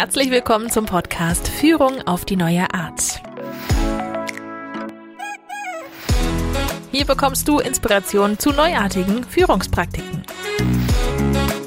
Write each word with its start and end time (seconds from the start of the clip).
Herzlich 0.00 0.30
willkommen 0.30 0.70
zum 0.70 0.86
Podcast 0.86 1.48
Führung 1.48 2.02
auf 2.06 2.24
die 2.24 2.36
neue 2.36 2.72
Art. 2.72 3.20
Hier 6.92 7.04
bekommst 7.04 7.48
du 7.48 7.58
Inspiration 7.58 8.38
zu 8.38 8.52
neuartigen 8.52 9.24
Führungspraktiken. 9.24 10.22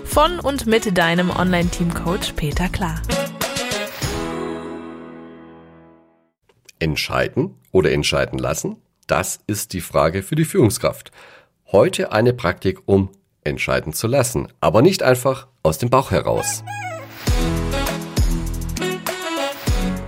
Von 0.05 0.39
und 0.39 0.65
mit 0.65 0.97
deinem 0.97 1.29
Online-Team-Coach 1.29 2.31
Peter 2.37 2.69
Klar. 2.69 3.01
Entscheiden 6.79 7.59
oder 7.73 7.91
entscheiden 7.91 8.39
lassen? 8.39 8.77
Das 9.07 9.41
ist 9.45 9.73
die 9.73 9.81
Frage 9.81 10.23
für 10.23 10.35
die 10.35 10.45
Führungskraft. 10.45 11.11
Heute 11.73 12.13
eine 12.13 12.31
Praktik, 12.31 12.79
um 12.85 13.09
entscheiden 13.43 13.91
zu 13.91 14.07
lassen, 14.07 14.47
aber 14.61 14.81
nicht 14.81 15.03
einfach 15.03 15.49
aus 15.63 15.79
dem 15.79 15.89
Bauch 15.89 16.11
heraus. 16.11 16.63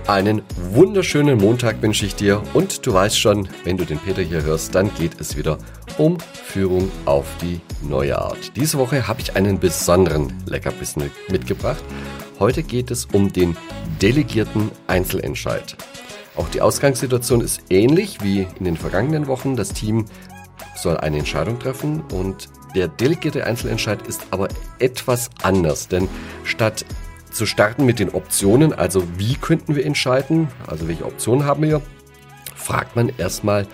Einen 0.06 0.42
wunderschönen 0.56 1.38
Montag 1.38 1.80
wünsche 1.80 2.04
ich 2.04 2.14
dir 2.14 2.42
und 2.52 2.84
du 2.86 2.92
weißt 2.92 3.18
schon, 3.18 3.48
wenn 3.64 3.78
du 3.78 3.86
den 3.86 3.98
Peter 3.98 4.20
hier 4.20 4.42
hörst, 4.42 4.74
dann 4.74 4.92
geht 4.96 5.18
es 5.18 5.34
wieder 5.34 5.56
um 5.96 6.18
Führung 6.18 6.90
auf 7.06 7.24
die 7.40 7.62
neue 7.80 8.18
Art. 8.18 8.54
Diese 8.54 8.76
Woche 8.76 9.08
habe 9.08 9.22
ich 9.22 9.34
einen 9.34 9.58
besonderen 9.58 10.30
Leckerbissen 10.44 11.10
mitgebracht. 11.30 11.82
Heute 12.38 12.62
geht 12.62 12.90
es 12.90 13.06
um 13.06 13.32
den 13.32 13.56
delegierten 14.02 14.70
Einzelentscheid. 14.88 15.74
Auch 16.36 16.50
die 16.50 16.60
Ausgangssituation 16.60 17.40
ist 17.40 17.62
ähnlich 17.70 18.22
wie 18.22 18.46
in 18.58 18.66
den 18.66 18.76
vergangenen 18.76 19.26
Wochen. 19.26 19.56
Das 19.56 19.72
Team 19.72 20.04
soll 20.76 20.98
eine 20.98 21.16
Entscheidung 21.18 21.58
treffen 21.58 22.02
und 22.12 22.50
der 22.74 22.88
delegierte 22.88 23.46
Einzelentscheid 23.46 24.06
ist 24.06 24.20
aber 24.32 24.48
etwas 24.80 25.30
anders, 25.42 25.88
denn 25.88 26.08
statt 26.42 26.84
zu 27.34 27.46
starten 27.46 27.84
mit 27.84 27.98
den 27.98 28.10
Optionen, 28.10 28.72
also 28.72 29.02
wie 29.18 29.34
könnten 29.34 29.74
wir 29.74 29.84
entscheiden, 29.84 30.48
also 30.66 30.86
welche 30.86 31.04
Optionen 31.04 31.44
haben 31.44 31.62
wir, 31.62 31.82
fragt 32.54 32.94
man 32.94 33.10
erstmal, 33.18 33.66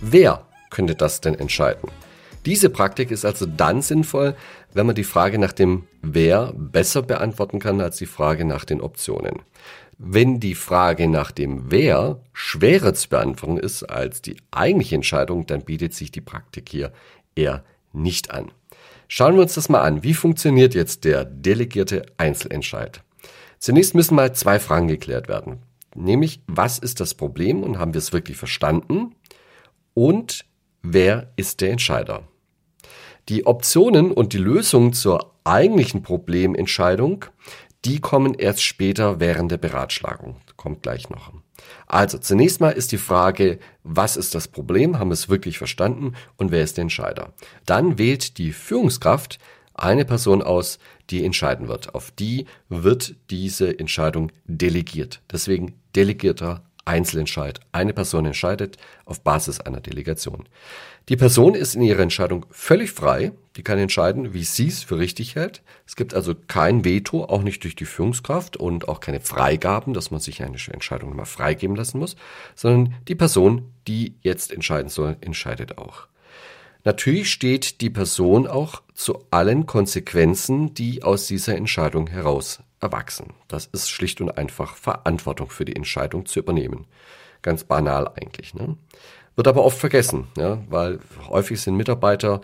wer 0.00 0.46
könnte 0.70 0.94
das 0.94 1.22
denn 1.22 1.34
entscheiden? 1.34 1.90
Diese 2.44 2.70
Praktik 2.70 3.10
ist 3.10 3.24
also 3.24 3.46
dann 3.46 3.82
sinnvoll, 3.82 4.36
wenn 4.72 4.86
man 4.86 4.94
die 4.94 5.04
Frage 5.04 5.38
nach 5.38 5.52
dem 5.52 5.84
Wer 6.02 6.52
besser 6.54 7.02
beantworten 7.02 7.58
kann 7.58 7.80
als 7.80 7.96
die 7.96 8.06
Frage 8.06 8.44
nach 8.44 8.64
den 8.64 8.80
Optionen. 8.80 9.42
Wenn 9.98 10.38
die 10.38 10.54
Frage 10.54 11.08
nach 11.08 11.32
dem 11.32 11.70
Wer 11.70 12.20
schwerer 12.34 12.94
zu 12.94 13.08
beantworten 13.08 13.56
ist 13.56 13.82
als 13.82 14.22
die 14.22 14.36
eigentliche 14.50 14.94
Entscheidung, 14.94 15.46
dann 15.46 15.62
bietet 15.62 15.94
sich 15.94 16.12
die 16.12 16.20
Praktik 16.20 16.68
hier 16.68 16.92
eher 17.34 17.64
nicht 17.92 18.30
an. 18.30 18.52
Schauen 19.08 19.34
wir 19.34 19.42
uns 19.42 19.54
das 19.54 19.68
mal 19.68 19.80
an. 19.80 20.02
Wie 20.02 20.14
funktioniert 20.14 20.74
jetzt 20.74 21.04
der 21.04 21.24
delegierte 21.24 22.04
Einzelentscheid? 22.18 23.02
Zunächst 23.58 23.94
müssen 23.94 24.14
mal 24.14 24.34
zwei 24.34 24.58
Fragen 24.58 24.88
geklärt 24.88 25.28
werden. 25.28 25.62
Nämlich, 25.94 26.42
was 26.46 26.78
ist 26.78 27.00
das 27.00 27.14
Problem 27.14 27.62
und 27.62 27.78
haben 27.78 27.94
wir 27.94 27.98
es 27.98 28.12
wirklich 28.12 28.36
verstanden? 28.36 29.14
Und 29.94 30.44
wer 30.82 31.32
ist 31.36 31.60
der 31.60 31.70
Entscheider? 31.70 32.28
Die 33.28 33.46
Optionen 33.46 34.12
und 34.12 34.34
die 34.34 34.38
Lösungen 34.38 34.92
zur 34.92 35.32
eigentlichen 35.44 36.02
Problementscheidung, 36.02 37.24
die 37.84 38.00
kommen 38.00 38.34
erst 38.34 38.62
später 38.62 39.20
während 39.20 39.50
der 39.50 39.58
Beratschlagung. 39.58 40.36
Kommt 40.56 40.82
gleich 40.82 41.08
noch. 41.08 41.32
Also 41.86 42.18
zunächst 42.18 42.60
mal 42.60 42.70
ist 42.70 42.92
die 42.92 42.98
Frage, 42.98 43.58
was 43.82 44.16
ist 44.16 44.34
das 44.34 44.48
Problem? 44.48 44.98
Haben 44.98 45.10
wir 45.10 45.14
es 45.14 45.28
wirklich 45.28 45.58
verstanden? 45.58 46.14
Und 46.36 46.50
wer 46.50 46.62
ist 46.62 46.76
der 46.76 46.82
Entscheider? 46.82 47.32
Dann 47.64 47.98
wählt 47.98 48.38
die 48.38 48.52
Führungskraft 48.52 49.38
eine 49.74 50.04
Person 50.04 50.42
aus, 50.42 50.78
die 51.10 51.24
entscheiden 51.24 51.68
wird. 51.68 51.94
Auf 51.94 52.10
die 52.10 52.46
wird 52.68 53.14
diese 53.30 53.78
Entscheidung 53.78 54.32
delegiert. 54.46 55.22
Deswegen 55.30 55.74
delegierter 55.94 56.62
Einzelentscheid. 56.86 57.60
Eine 57.72 57.92
Person 57.92 58.26
entscheidet 58.26 58.76
auf 59.04 59.20
Basis 59.20 59.60
einer 59.60 59.80
Delegation. 59.80 60.48
Die 61.08 61.16
Person 61.16 61.54
ist 61.54 61.74
in 61.74 61.82
ihrer 61.82 62.00
Entscheidung 62.00 62.46
völlig 62.50 62.92
frei. 62.92 63.32
Die 63.56 63.62
kann 63.62 63.78
entscheiden, 63.78 64.34
wie 64.34 64.44
sie 64.44 64.68
es 64.68 64.84
für 64.84 64.98
richtig 64.98 65.34
hält. 65.34 65.62
Es 65.86 65.96
gibt 65.96 66.14
also 66.14 66.34
kein 66.46 66.84
Veto, 66.84 67.24
auch 67.24 67.42
nicht 67.42 67.64
durch 67.64 67.76
die 67.76 67.84
Führungskraft 67.84 68.56
und 68.56 68.88
auch 68.88 69.00
keine 69.00 69.20
Freigaben, 69.20 69.94
dass 69.94 70.10
man 70.10 70.20
sich 70.20 70.42
eine 70.42 70.56
Entscheidung 70.56 71.14
mal 71.14 71.24
freigeben 71.24 71.76
lassen 71.76 71.98
muss, 71.98 72.16
sondern 72.54 72.94
die 73.08 73.14
Person, 73.14 73.72
die 73.88 74.14
jetzt 74.20 74.52
entscheiden 74.52 74.88
soll, 74.88 75.16
entscheidet 75.20 75.78
auch. 75.78 76.08
Natürlich 76.86 77.32
steht 77.32 77.80
die 77.80 77.90
Person 77.90 78.46
auch 78.46 78.80
zu 78.94 79.24
allen 79.32 79.66
Konsequenzen, 79.66 80.72
die 80.72 81.02
aus 81.02 81.26
dieser 81.26 81.56
Entscheidung 81.56 82.06
heraus 82.06 82.60
erwachsen. 82.80 83.32
Das 83.48 83.66
ist 83.66 83.90
schlicht 83.90 84.20
und 84.20 84.38
einfach 84.38 84.76
Verantwortung 84.76 85.50
für 85.50 85.64
die 85.64 85.74
Entscheidung 85.74 86.26
zu 86.26 86.38
übernehmen. 86.38 86.86
Ganz 87.42 87.64
banal 87.64 88.06
eigentlich. 88.14 88.54
Ne? 88.54 88.76
Wird 89.34 89.48
aber 89.48 89.64
oft 89.64 89.76
vergessen, 89.76 90.28
ja, 90.38 90.62
weil 90.68 91.00
häufig 91.28 91.60
sind 91.60 91.74
Mitarbeiter 91.74 92.40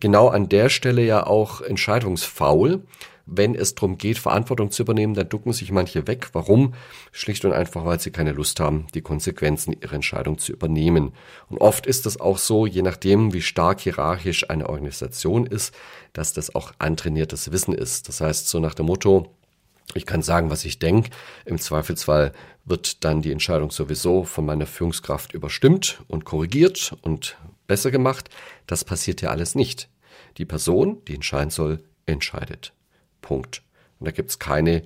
genau 0.00 0.26
an 0.26 0.48
der 0.48 0.68
Stelle 0.68 1.04
ja 1.04 1.24
auch 1.24 1.60
entscheidungsfaul 1.60 2.82
wenn 3.30 3.54
es 3.54 3.76
darum 3.76 3.96
geht, 3.96 4.18
Verantwortung 4.18 4.70
zu 4.70 4.82
übernehmen, 4.82 5.14
dann 5.14 5.28
ducken 5.28 5.52
sich 5.52 5.70
manche 5.70 6.06
weg. 6.06 6.30
Warum? 6.32 6.74
Schlicht 7.12 7.44
und 7.44 7.52
einfach, 7.52 7.84
weil 7.84 8.00
sie 8.00 8.10
keine 8.10 8.32
Lust 8.32 8.58
haben, 8.58 8.88
die 8.92 9.02
Konsequenzen 9.02 9.72
ihrer 9.80 9.94
Entscheidung 9.94 10.38
zu 10.38 10.52
übernehmen. 10.52 11.12
Und 11.48 11.58
oft 11.58 11.86
ist 11.86 12.06
es 12.06 12.20
auch 12.20 12.38
so, 12.38 12.66
je 12.66 12.82
nachdem, 12.82 13.32
wie 13.32 13.40
stark 13.40 13.80
hierarchisch 13.80 14.50
eine 14.50 14.68
Organisation 14.68 15.46
ist, 15.46 15.74
dass 16.12 16.32
das 16.32 16.54
auch 16.54 16.72
antrainiertes 16.78 17.52
Wissen 17.52 17.72
ist. 17.72 18.08
Das 18.08 18.20
heißt, 18.20 18.48
so 18.48 18.58
nach 18.58 18.74
dem 18.74 18.86
Motto, 18.86 19.32
ich 19.94 20.06
kann 20.06 20.22
sagen, 20.22 20.50
was 20.50 20.64
ich 20.64 20.80
denke. 20.80 21.10
Im 21.44 21.58
Zweifelsfall 21.58 22.32
wird 22.64 23.04
dann 23.04 23.22
die 23.22 23.32
Entscheidung 23.32 23.70
sowieso 23.70 24.24
von 24.24 24.44
meiner 24.44 24.66
Führungskraft 24.66 25.34
überstimmt 25.34 26.02
und 26.08 26.24
korrigiert 26.24 26.96
und 27.02 27.36
besser 27.68 27.92
gemacht. 27.92 28.28
Das 28.66 28.84
passiert 28.84 29.22
ja 29.22 29.30
alles 29.30 29.54
nicht. 29.54 29.88
Die 30.36 30.44
Person, 30.44 31.02
die 31.06 31.14
entscheiden 31.14 31.50
soll, 31.50 31.82
entscheidet. 32.06 32.72
Punkt. 33.20 33.62
Und 33.98 34.06
da 34.06 34.12
gibt 34.12 34.30
es 34.30 34.38
keine 34.38 34.82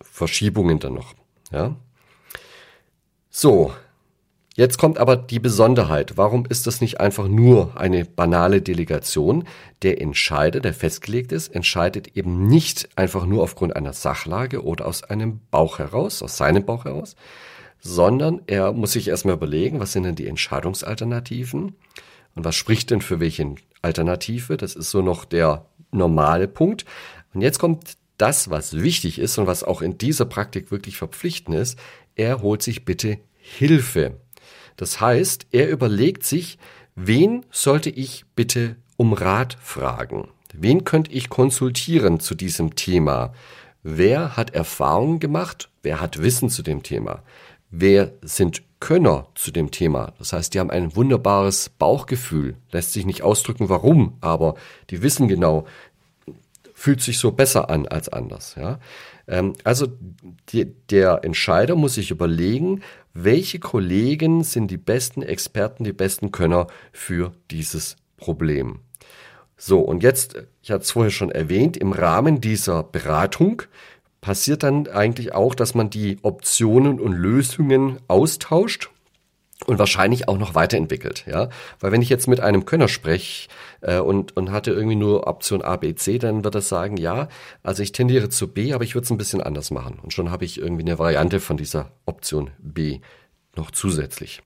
Verschiebungen 0.00 0.78
dann 0.78 0.94
noch. 0.94 1.14
Ja? 1.50 1.76
So, 3.30 3.72
jetzt 4.56 4.78
kommt 4.78 4.98
aber 4.98 5.16
die 5.16 5.38
Besonderheit. 5.38 6.16
Warum 6.16 6.44
ist 6.46 6.66
das 6.66 6.80
nicht 6.80 7.00
einfach 7.00 7.28
nur 7.28 7.80
eine 7.80 8.04
banale 8.04 8.60
Delegation? 8.60 9.44
Der 9.82 10.00
Entscheider, 10.00 10.60
der 10.60 10.74
festgelegt 10.74 11.32
ist, 11.32 11.48
entscheidet 11.48 12.16
eben 12.16 12.46
nicht 12.46 12.90
einfach 12.96 13.24
nur 13.24 13.42
aufgrund 13.42 13.74
einer 13.76 13.92
Sachlage 13.92 14.64
oder 14.64 14.86
aus 14.86 15.02
einem 15.02 15.40
Bauch 15.50 15.78
heraus, 15.78 16.22
aus 16.22 16.36
seinem 16.36 16.64
Bauch 16.64 16.84
heraus, 16.84 17.16
sondern 17.80 18.42
er 18.46 18.72
muss 18.72 18.92
sich 18.92 19.08
erstmal 19.08 19.34
überlegen, 19.34 19.80
was 19.80 19.92
sind 19.92 20.04
denn 20.04 20.14
die 20.14 20.28
Entscheidungsalternativen 20.28 21.74
und 22.34 22.44
was 22.44 22.54
spricht 22.54 22.90
denn 22.90 23.00
für 23.00 23.18
welche 23.18 23.54
Alternative. 23.82 24.56
Das 24.56 24.76
ist 24.76 24.90
so 24.90 25.02
noch 25.02 25.24
der 25.24 25.66
normale 25.90 26.48
Punkt. 26.48 26.84
Und 27.34 27.40
jetzt 27.42 27.58
kommt 27.58 27.96
das, 28.18 28.50
was 28.50 28.74
wichtig 28.74 29.18
ist 29.18 29.38
und 29.38 29.46
was 29.46 29.64
auch 29.64 29.82
in 29.82 29.98
dieser 29.98 30.26
Praktik 30.26 30.70
wirklich 30.70 30.96
verpflichtend 30.96 31.56
ist. 31.56 31.78
Er 32.14 32.42
holt 32.42 32.62
sich 32.62 32.84
bitte 32.84 33.18
Hilfe. 33.36 34.20
Das 34.76 35.00
heißt, 35.00 35.46
er 35.50 35.68
überlegt 35.68 36.24
sich, 36.24 36.58
wen 36.94 37.44
sollte 37.50 37.90
ich 37.90 38.24
bitte 38.36 38.76
um 38.96 39.12
Rat 39.12 39.56
fragen? 39.60 40.28
Wen 40.52 40.84
könnte 40.84 41.10
ich 41.12 41.30
konsultieren 41.30 42.20
zu 42.20 42.34
diesem 42.34 42.76
Thema? 42.76 43.32
Wer 43.82 44.36
hat 44.36 44.54
Erfahrungen 44.54 45.18
gemacht? 45.18 45.70
Wer 45.82 46.00
hat 46.00 46.22
Wissen 46.22 46.50
zu 46.50 46.62
dem 46.62 46.82
Thema? 46.82 47.22
Wer 47.70 48.12
sind 48.22 48.62
Könner 48.80 49.28
zu 49.34 49.50
dem 49.50 49.70
Thema? 49.70 50.12
Das 50.18 50.32
heißt, 50.32 50.52
die 50.52 50.60
haben 50.60 50.70
ein 50.70 50.94
wunderbares 50.94 51.70
Bauchgefühl. 51.70 52.56
Lässt 52.70 52.92
sich 52.92 53.06
nicht 53.06 53.22
ausdrücken, 53.22 53.70
warum, 53.70 54.18
aber 54.20 54.56
die 54.90 55.02
wissen 55.02 55.26
genau, 55.26 55.66
fühlt 56.82 57.00
sich 57.00 57.20
so 57.20 57.30
besser 57.30 57.70
an 57.70 57.86
als 57.86 58.08
anders. 58.08 58.56
Ja? 58.56 58.80
Ähm, 59.28 59.52
also 59.62 59.86
die, 60.48 60.64
der 60.90 61.20
Entscheider 61.22 61.76
muss 61.76 61.94
sich 61.94 62.10
überlegen, 62.10 62.82
welche 63.14 63.60
Kollegen 63.60 64.42
sind 64.42 64.68
die 64.68 64.78
besten 64.78 65.22
Experten, 65.22 65.84
die 65.84 65.92
besten 65.92 66.32
Könner 66.32 66.66
für 66.90 67.34
dieses 67.52 67.94
Problem. 68.16 68.80
So, 69.56 69.78
und 69.78 70.02
jetzt, 70.02 70.34
ich 70.60 70.72
hatte 70.72 70.82
es 70.82 70.90
vorher 70.90 71.12
schon 71.12 71.30
erwähnt, 71.30 71.76
im 71.76 71.92
Rahmen 71.92 72.40
dieser 72.40 72.82
Beratung 72.82 73.62
passiert 74.20 74.64
dann 74.64 74.88
eigentlich 74.88 75.34
auch, 75.34 75.54
dass 75.54 75.76
man 75.76 75.88
die 75.88 76.18
Optionen 76.22 76.98
und 76.98 77.12
Lösungen 77.12 78.00
austauscht 78.08 78.90
und 79.66 79.78
wahrscheinlich 79.78 80.28
auch 80.28 80.38
noch 80.38 80.54
weiterentwickelt, 80.54 81.24
ja, 81.26 81.48
weil 81.80 81.92
wenn 81.92 82.02
ich 82.02 82.08
jetzt 82.08 82.28
mit 82.28 82.40
einem 82.40 82.64
Könner 82.64 82.88
spreche 82.88 83.48
äh, 83.80 83.98
und 83.98 84.36
und 84.36 84.50
hatte 84.50 84.72
irgendwie 84.72 84.96
nur 84.96 85.26
Option 85.26 85.62
A, 85.62 85.76
B, 85.76 85.94
C, 85.94 86.18
dann 86.18 86.44
wird 86.44 86.54
er 86.54 86.60
sagen, 86.60 86.96
ja, 86.96 87.28
also 87.62 87.82
ich 87.82 87.92
tendiere 87.92 88.28
zu 88.28 88.48
B, 88.48 88.72
aber 88.72 88.84
ich 88.84 88.94
würde 88.94 89.04
es 89.04 89.10
ein 89.10 89.18
bisschen 89.18 89.40
anders 89.40 89.70
machen 89.70 89.98
und 90.02 90.12
schon 90.12 90.30
habe 90.30 90.44
ich 90.44 90.58
irgendwie 90.58 90.82
eine 90.82 90.98
Variante 90.98 91.40
von 91.40 91.56
dieser 91.56 91.92
Option 92.06 92.50
B 92.58 93.00
noch 93.56 93.70
zusätzlich. 93.70 94.42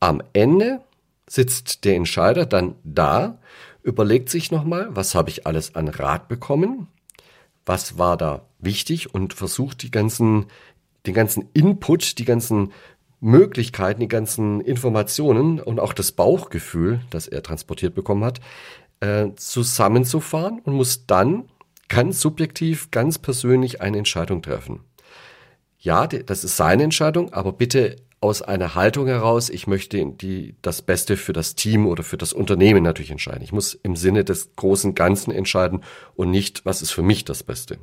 Am 0.00 0.22
Ende 0.32 0.80
sitzt 1.28 1.84
der 1.84 1.96
Entscheider 1.96 2.46
dann 2.46 2.74
da, 2.84 3.38
überlegt 3.82 4.28
sich 4.28 4.50
nochmal, 4.50 4.88
was 4.90 5.14
habe 5.14 5.30
ich 5.30 5.46
alles 5.46 5.74
an 5.74 5.88
Rat 5.88 6.28
bekommen, 6.28 6.88
was 7.66 7.98
war 7.98 8.16
da 8.16 8.42
wichtig 8.58 9.14
und 9.14 9.34
versucht 9.34 9.82
die 9.82 9.90
ganzen, 9.90 10.46
den 11.06 11.14
ganzen 11.14 11.48
Input, 11.54 12.18
die 12.18 12.24
ganzen 12.24 12.72
Möglichkeiten, 13.24 14.00
die 14.00 14.08
ganzen 14.08 14.60
Informationen 14.60 15.58
und 15.58 15.80
auch 15.80 15.94
das 15.94 16.12
Bauchgefühl, 16.12 17.00
das 17.10 17.26
er 17.26 17.42
transportiert 17.42 17.94
bekommen 17.94 18.22
hat, 18.22 18.40
äh, 19.00 19.30
zusammenzufahren 19.36 20.60
und 20.60 20.74
muss 20.74 21.06
dann 21.06 21.44
ganz 21.88 22.20
subjektiv, 22.20 22.90
ganz 22.90 23.18
persönlich 23.18 23.80
eine 23.80 23.98
Entscheidung 23.98 24.42
treffen. 24.42 24.80
Ja, 25.78 26.06
das 26.06 26.44
ist 26.44 26.56
seine 26.56 26.82
Entscheidung, 26.82 27.32
aber 27.32 27.52
bitte 27.52 27.96
aus 28.20 28.42
einer 28.42 28.74
Haltung 28.74 29.06
heraus, 29.06 29.50
ich 29.50 29.66
möchte 29.66 30.04
die, 30.04 30.56
das 30.62 30.82
Beste 30.82 31.16
für 31.16 31.32
das 31.32 31.54
Team 31.54 31.86
oder 31.86 32.02
für 32.02 32.16
das 32.16 32.32
Unternehmen 32.32 32.82
natürlich 32.82 33.10
entscheiden. 33.10 33.42
Ich 33.42 33.52
muss 33.52 33.74
im 33.74 33.96
Sinne 33.96 34.24
des 34.24 34.56
großen 34.56 34.94
Ganzen 34.94 35.30
entscheiden 35.30 35.82
und 36.14 36.30
nicht, 36.30 36.64
was 36.64 36.82
ist 36.82 36.90
für 36.90 37.02
mich 37.02 37.24
das 37.24 37.42
Beste. 37.42 37.78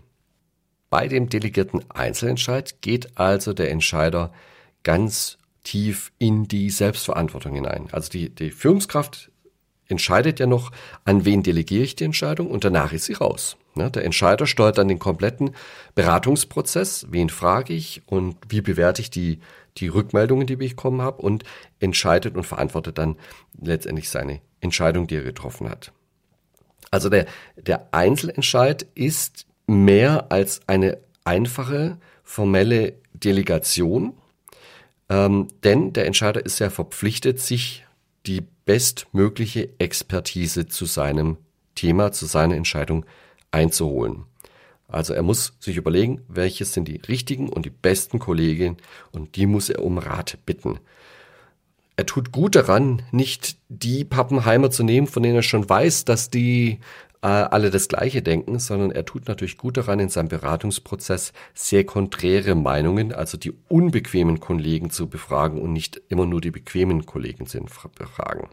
Bei 0.89 1.07
dem 1.07 1.29
delegierten 1.29 1.83
Einzelentscheid 1.89 2.81
geht 2.81 3.17
also 3.17 3.53
der 3.53 3.71
Entscheider 3.71 4.31
ganz 4.83 5.37
tief 5.63 6.11
in 6.17 6.47
die 6.47 6.69
Selbstverantwortung 6.69 7.53
hinein. 7.53 7.87
Also 7.91 8.09
die, 8.09 8.29
die 8.29 8.51
Führungskraft 8.51 9.31
entscheidet 9.87 10.39
ja 10.39 10.47
noch, 10.47 10.71
an 11.05 11.25
wen 11.25 11.43
delegiere 11.43 11.83
ich 11.83 11.95
die 11.95 12.05
Entscheidung 12.05 12.49
und 12.49 12.63
danach 12.63 12.93
ist 12.93 13.05
sie 13.05 13.13
raus. 13.13 13.57
Ne, 13.73 13.89
der 13.89 14.03
Entscheider 14.03 14.47
steuert 14.47 14.77
dann 14.77 14.89
den 14.89 14.99
kompletten 14.99 15.51
Beratungsprozess, 15.95 17.07
wen 17.09 17.29
frage 17.29 17.73
ich 17.73 18.01
und 18.05 18.35
wie 18.49 18.59
bewerte 18.59 19.01
ich 19.01 19.09
die, 19.09 19.39
die 19.77 19.87
Rückmeldungen, 19.87 20.45
die 20.45 20.53
ich 20.53 20.75
bekommen 20.75 21.01
habe 21.01 21.21
und 21.21 21.45
entscheidet 21.79 22.35
und 22.35 22.43
verantwortet 22.43 22.97
dann 22.97 23.15
letztendlich 23.61 24.09
seine 24.09 24.41
Entscheidung, 24.59 25.07
die 25.07 25.15
er 25.15 25.23
getroffen 25.23 25.69
hat. 25.69 25.93
Also 26.89 27.07
der, 27.07 27.27
der 27.55 27.87
Einzelentscheid 27.93 28.85
ist 28.93 29.45
mehr 29.67 30.31
als 30.33 30.59
eine 30.67 30.97
einfache 31.23 31.97
formelle 32.23 32.95
Delegation, 33.13 34.17
ähm, 35.11 35.49
denn 35.65 35.91
der 35.91 36.05
Entscheider 36.05 36.45
ist 36.45 36.59
ja 36.59 36.69
verpflichtet, 36.69 37.41
sich 37.41 37.85
die 38.25 38.43
bestmögliche 38.63 39.67
Expertise 39.77 40.67
zu 40.67 40.85
seinem 40.85 41.35
Thema, 41.75 42.13
zu 42.13 42.25
seiner 42.25 42.55
Entscheidung 42.55 43.05
einzuholen. 43.51 44.23
Also 44.87 45.13
er 45.13 45.21
muss 45.21 45.53
sich 45.59 45.75
überlegen, 45.75 46.21
welche 46.29 46.63
sind 46.63 46.87
die 46.87 47.01
richtigen 47.09 47.49
und 47.49 47.65
die 47.65 47.71
besten 47.71 48.19
Kolleginnen 48.19 48.77
und 49.11 49.35
die 49.35 49.47
muss 49.47 49.69
er 49.69 49.83
um 49.83 49.97
Rat 49.97 50.37
bitten. 50.45 50.79
Er 51.97 52.05
tut 52.05 52.31
gut 52.31 52.55
daran, 52.55 53.01
nicht 53.11 53.57
die 53.67 54.05
Pappenheimer 54.05 54.71
zu 54.71 54.83
nehmen, 54.83 55.07
von 55.07 55.23
denen 55.23 55.35
er 55.35 55.43
schon 55.43 55.69
weiß, 55.69 56.05
dass 56.05 56.29
die 56.29 56.79
alle 57.27 57.69
das 57.69 57.87
Gleiche 57.87 58.23
denken, 58.23 58.57
sondern 58.57 58.91
er 58.91 59.05
tut 59.05 59.27
natürlich 59.27 59.57
gut 59.57 59.77
daran, 59.77 59.99
in 59.99 60.09
seinem 60.09 60.27
Beratungsprozess 60.27 61.33
sehr 61.53 61.83
konträre 61.83 62.55
Meinungen, 62.55 63.13
also 63.13 63.37
die 63.37 63.53
unbequemen 63.67 64.39
Kollegen 64.39 64.89
zu 64.89 65.07
befragen 65.07 65.61
und 65.61 65.71
nicht 65.71 66.01
immer 66.09 66.25
nur 66.25 66.41
die 66.41 66.49
bequemen 66.49 67.05
Kollegen 67.05 67.45
zu 67.45 67.63
befragen. 67.93 68.49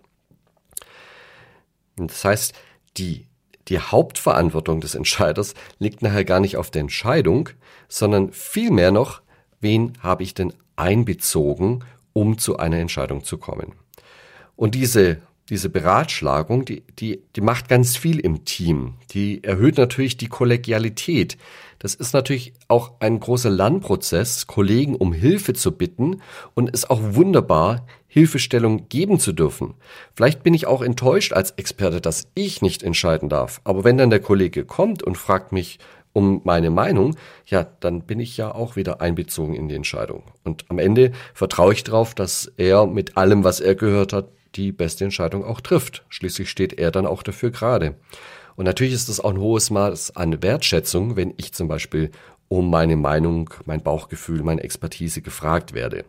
Das 1.97 2.25
heißt, 2.25 2.55
die, 2.99 3.27
die 3.69 3.79
Hauptverantwortung 3.79 4.81
des 4.81 4.95
Entscheiders 4.95 5.55
liegt 5.79 6.03
nachher 6.03 6.25
gar 6.25 6.41
nicht 6.41 6.59
auf 6.59 6.71
der 6.71 6.83
Entscheidung, 6.83 7.49
sondern 7.89 8.33
vielmehr 8.33 8.91
noch, 8.91 9.23
wen 9.61 9.95
habe 10.03 10.23
ich 10.23 10.35
denn 10.35 10.53
einbezogen, 10.77 11.85
um 12.13 12.37
zu 12.37 12.59
einer 12.59 12.79
Entscheidung 12.79 13.25
zu 13.25 13.39
kommen. 13.39 13.73
Und 14.57 14.75
diese 14.75 15.23
diese 15.49 15.71
Beratschlagung, 15.71 16.65
die, 16.65 16.83
die, 16.99 17.23
die 17.35 17.41
macht 17.41 17.69
ganz 17.69 17.97
viel 17.97 18.21
im 18.21 18.45
Team. 18.45 18.95
Die 19.11 19.43
erhöht 19.43 19.79
natürlich 19.79 20.17
die 20.17 20.29
Kollegialität. 20.29 21.39
Das 21.79 21.95
ist 21.95 22.13
natürlich 22.13 22.53
auch 22.67 22.93
ein 23.01 23.21
großer 23.21 23.51
Lernprozess, 23.51 24.47
Kollegen 24.47 24.97
um 24.97 25.13
Hilfe 25.13 25.55
zu 25.55 25.73
bitten 25.73 26.21
und 26.55 26.71
ist 26.71 26.91
auch 26.91 27.01
wunderbar, 27.03 27.87
Hilfestellung 28.09 28.89
geben 28.89 29.19
zu 29.19 29.33
dürfen. 29.33 29.75
Vielleicht 30.15 30.43
bin 30.43 30.55
ich 30.55 30.67
auch 30.67 30.83
enttäuscht 30.83 31.33
als 31.33 31.53
Experte, 31.53 32.01
dass 32.01 32.29
ich 32.35 32.63
nicht 32.63 32.83
entscheiden 32.83 33.29
darf. 33.29 33.61
Aber 33.65 33.85
wenn 33.85 33.99
dann 33.99 34.11
der 34.11 34.21
Kollege 34.21 34.65
kommt 34.65 35.03
und 35.03 35.17
fragt 35.17 35.53
mich 35.53 35.79
um 36.15 36.41
meine 36.45 36.71
Meinung, 36.71 37.17
ja, 37.47 37.65
dann 37.81 38.03
bin 38.03 38.19
ich 38.19 38.37
ja 38.37 38.53
auch 38.53 38.77
wieder 38.77 39.01
einbezogen 39.01 39.55
in 39.55 39.69
die 39.69 39.75
Entscheidung. 39.75 40.25
Und 40.43 40.65
am 40.69 40.79
Ende 40.79 41.13
vertraue 41.33 41.75
ich 41.75 41.85
darauf, 41.85 42.15
dass 42.15 42.51
er 42.57 42.87
mit 42.87 43.17
allem, 43.17 43.45
was 43.45 43.61
er 43.61 43.75
gehört 43.75 44.13
hat, 44.13 44.29
die 44.55 44.73
beste 44.73 45.05
Entscheidung 45.05 45.45
auch 45.45 45.61
trifft. 45.61 46.05
Schließlich 46.09 46.51
steht 46.51 46.75
er 46.79 46.91
dann 46.91 47.07
auch 47.07 47.23
dafür 47.23 47.51
gerade. 47.51 47.97
Und 48.57 48.65
natürlich 48.65 48.95
ist 48.95 49.09
das 49.09 49.21
auch 49.21 49.31
ein 49.31 49.39
hohes 49.39 49.71
Maß 49.71 50.17
an 50.17 50.43
Wertschätzung, 50.43 51.17
wenn 51.17 51.35
ich 51.37 51.53
zum 51.53 51.69
Beispiel 51.69 52.11
um 52.49 52.71
meine 52.71 52.97
Meinung, 52.97 53.51
mein 53.67 53.83
Bauchgefühl, 53.83 54.43
meine 54.43 54.63
Expertise 54.63 55.23
gefragt 55.23 55.75
werde. 55.75 56.05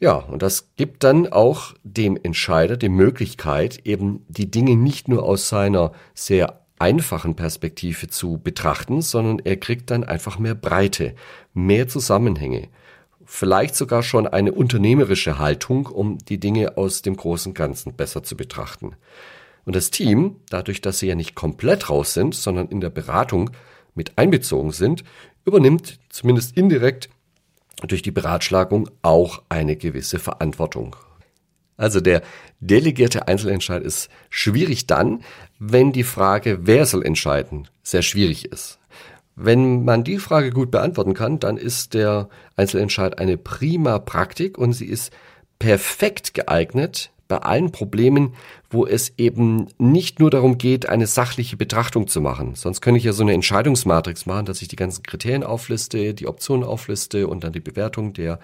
Ja, 0.00 0.14
und 0.14 0.42
das 0.42 0.74
gibt 0.76 1.04
dann 1.04 1.28
auch 1.28 1.74
dem 1.82 2.18
Entscheider 2.22 2.76
die 2.76 2.88
Möglichkeit, 2.88 3.86
eben 3.86 4.24
die 4.28 4.50
Dinge 4.50 4.76
nicht 4.76 5.08
nur 5.08 5.22
aus 5.22 5.48
seiner 5.48 5.92
sehr 6.14 6.60
einfachen 6.78 7.36
Perspektive 7.36 8.08
zu 8.08 8.38
betrachten, 8.38 9.00
sondern 9.00 9.38
er 9.38 9.56
kriegt 9.56 9.90
dann 9.90 10.04
einfach 10.04 10.38
mehr 10.38 10.54
Breite, 10.54 11.14
mehr 11.52 11.88
Zusammenhänge 11.88 12.68
vielleicht 13.26 13.74
sogar 13.74 14.02
schon 14.02 14.26
eine 14.26 14.52
unternehmerische 14.52 15.38
Haltung, 15.38 15.86
um 15.86 16.18
die 16.18 16.38
Dinge 16.38 16.76
aus 16.76 17.02
dem 17.02 17.16
großen 17.16 17.54
Ganzen 17.54 17.94
besser 17.94 18.22
zu 18.22 18.36
betrachten. 18.36 18.96
Und 19.64 19.76
das 19.76 19.90
Team, 19.90 20.36
dadurch, 20.50 20.80
dass 20.80 20.98
sie 20.98 21.06
ja 21.06 21.14
nicht 21.14 21.34
komplett 21.34 21.88
raus 21.88 22.14
sind, 22.14 22.34
sondern 22.34 22.68
in 22.68 22.80
der 22.80 22.90
Beratung 22.90 23.50
mit 23.94 24.18
einbezogen 24.18 24.72
sind, 24.72 25.04
übernimmt 25.44 25.98
zumindest 26.08 26.56
indirekt 26.56 27.08
durch 27.86 28.02
die 28.02 28.10
Beratschlagung 28.10 28.90
auch 29.02 29.42
eine 29.48 29.76
gewisse 29.76 30.18
Verantwortung. 30.18 30.96
Also 31.76 32.00
der 32.00 32.22
delegierte 32.60 33.26
Einzelentscheid 33.26 33.82
ist 33.82 34.08
schwierig 34.30 34.86
dann, 34.86 35.22
wenn 35.58 35.92
die 35.92 36.04
Frage, 36.04 36.60
wer 36.62 36.86
soll 36.86 37.04
entscheiden, 37.04 37.68
sehr 37.82 38.02
schwierig 38.02 38.44
ist. 38.46 38.78
Wenn 39.36 39.84
man 39.84 40.04
die 40.04 40.18
Frage 40.18 40.50
gut 40.50 40.70
beantworten 40.70 41.14
kann, 41.14 41.40
dann 41.40 41.56
ist 41.56 41.94
der 41.94 42.28
Einzelentscheid 42.56 43.18
eine 43.18 43.36
prima 43.36 43.98
Praktik 43.98 44.58
und 44.58 44.72
sie 44.72 44.86
ist 44.86 45.12
perfekt 45.58 46.34
geeignet 46.34 47.10
bei 47.26 47.38
allen 47.38 47.72
Problemen, 47.72 48.34
wo 48.70 48.86
es 48.86 49.14
eben 49.16 49.68
nicht 49.78 50.20
nur 50.20 50.30
darum 50.30 50.58
geht, 50.58 50.88
eine 50.88 51.06
sachliche 51.06 51.56
Betrachtung 51.56 52.06
zu 52.06 52.20
machen. 52.20 52.54
Sonst 52.54 52.80
könnte 52.80 52.98
ich 52.98 53.04
ja 53.04 53.12
so 53.12 53.22
eine 53.22 53.32
Entscheidungsmatrix 53.32 54.26
machen, 54.26 54.46
dass 54.46 54.62
ich 54.62 54.68
die 54.68 54.76
ganzen 54.76 55.02
Kriterien 55.02 55.42
aufliste, 55.42 56.14
die 56.14 56.26
Optionen 56.26 56.64
aufliste 56.64 57.26
und 57.26 57.42
dann 57.42 57.52
die 57.52 57.60
Bewertung 57.60 58.12
der 58.12 58.38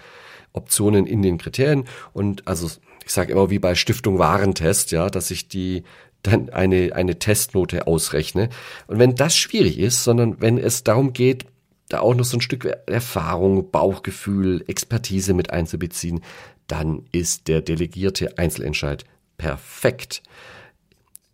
Optionen 0.53 1.07
in 1.07 1.23
den 1.23 1.39
Kriterien. 1.39 1.85
Und 2.13 2.49
also 2.49 2.69
ich 3.05 3.13
sage 3.13 3.33
immer 3.33 3.51
wie 3.51 3.59
bei 3.59 3.75
Stiftung 3.75 4.19
Warentest, 4.19 4.93
ja, 4.93 5.11
dass 5.11 5.31
ich 5.31 5.49
die 5.49 5.85
dann 6.23 6.51
eine, 6.51 6.95
eine 6.95 7.19
Testnote 7.19 7.87
ausrechne. 7.87 8.51
Und 8.87 8.99
wenn 8.99 9.15
das 9.15 9.37
schwierig 9.37 9.79
ist, 9.79 10.05
sondern 10.05 10.41
wenn 10.41 10.59
es 10.59 10.85
darum 10.85 11.13
geht, 11.13 11.47
da 11.89 12.01
auch 12.01 12.15
noch 12.15 12.25
so 12.25 12.37
ein 12.37 12.41
Stück 12.41 12.65
Erfahrung, 12.87 13.71
Bauchgefühl, 13.71 14.65
Expertise 14.69 15.35
mit 15.35 15.51
einzubeziehen, 15.51 16.21
dann 16.67 17.05
ist 17.11 17.49
der 17.49 17.63
delegierte 17.63 18.39
Einzelentscheid 18.39 19.05
perfekt. 19.39 20.23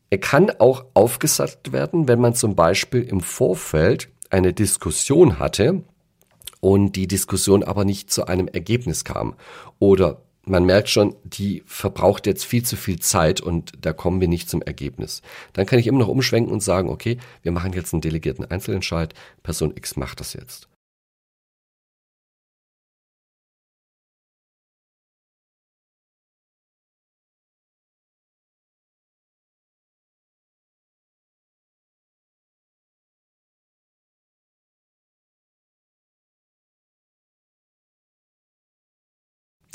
Er 0.09 0.19
kann 0.19 0.51
auch 0.59 0.85
aufgesagt 0.95 1.73
werden, 1.73 2.09
wenn 2.09 2.21
man 2.21 2.35
zum 2.35 2.55
Beispiel 2.55 3.03
im 3.03 3.21
Vorfeld 3.21 4.09
eine 4.31 4.53
Diskussion 4.53 5.39
hatte 5.39 5.83
und 6.61 6.97
die 6.97 7.07
Diskussion 7.07 7.63
aber 7.63 7.85
nicht 7.85 8.11
zu 8.11 8.27
einem 8.27 8.49
Ergebnis 8.49 9.05
kam 9.05 9.35
oder 9.79 10.23
man 10.47 10.65
merkt 10.65 10.89
schon, 10.89 11.17
die 11.25 11.63
verbraucht 11.67 12.27
jetzt 12.27 12.45
viel 12.45 12.63
zu 12.63 12.77
viel 12.77 13.01
Zeit 13.01 13.41
und 13.41 13.73
da 13.81 13.93
kommen 13.93 14.21
wir 14.21 14.29
nicht 14.29 14.49
zum 14.49 14.63
Ergebnis. 14.63 15.21
Dann 15.53 15.67
kann 15.67 15.79
ich 15.79 15.89
immer 15.89 15.99
noch 15.99 16.09
umschwenken 16.09 16.53
und 16.53 16.63
sagen, 16.63 16.89
okay, 16.89 17.19
wir 17.43 17.53
machen 17.53 17.73
jetzt 17.73 17.93
einen 17.93 18.01
delegierten 18.01 18.45
Einzelentscheid, 18.45 19.13
Person 19.43 19.73
X 19.77 19.97
macht 19.97 20.21
das 20.21 20.33
jetzt. 20.33 20.69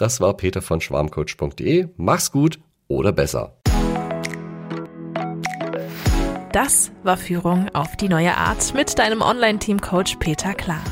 Das 0.02 0.20
war 0.20 0.36
Peter 0.36 0.64
von 0.64 0.82
schwarmcoach.de. 0.82 1.90
Mach's 1.96 2.32
gut 2.32 2.60
oder 2.88 3.12
besser. 3.12 3.62
Das 6.52 6.92
war 7.04 7.18
Führung 7.18 7.70
auf 7.76 7.96
die 7.98 8.10
neue 8.10 8.36
Art 8.36 8.74
mit 8.74 8.98
deinem 8.98 9.22
Online-Team-Coach 9.22 10.16
Peter 10.16 10.56
Klar. 10.56 10.84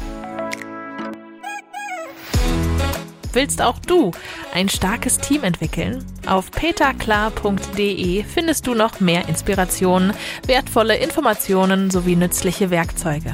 Willst 3.34 3.64
auch 3.64 3.80
du 3.80 4.12
ein 4.54 4.70
starkes 4.70 5.18
Team 5.18 5.44
entwickeln? 5.44 6.06
Auf 6.28 6.52
peterklar.de 6.52 8.24
findest 8.24 8.68
du 8.68 8.76
noch 8.76 9.00
mehr 9.00 9.28
Inspirationen, 9.28 10.14
wertvolle 10.46 10.98
Informationen 10.98 11.90
sowie 11.90 12.16
nützliche 12.16 12.70
Werkzeuge. 12.70 13.34